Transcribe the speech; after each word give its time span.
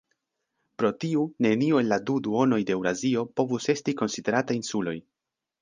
Pro 0.81 0.89
tiu 1.03 1.25
neniu 1.47 1.77
el 1.81 1.91
la 1.93 1.99
du 2.07 2.17
duonoj 2.29 2.61
de 2.71 2.75
Eŭrazio 2.79 3.27
povus 3.41 3.71
esti 3.77 3.99
konsiderata 4.03 4.59
insuloj. 4.63 5.01